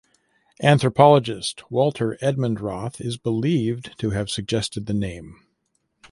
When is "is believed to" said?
2.99-4.09